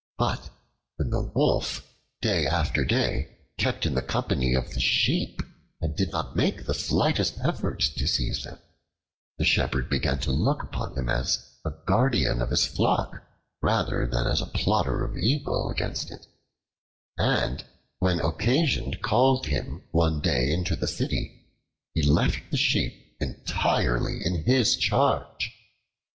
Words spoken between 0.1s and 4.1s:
But when the Wolf, day after day, kept in the